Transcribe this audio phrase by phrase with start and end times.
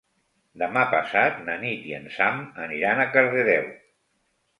[0.59, 3.69] Demà passat na Nit i en Sam aniran a Cardedeu.